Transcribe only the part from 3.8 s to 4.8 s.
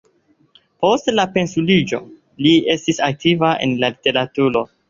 la literaturo.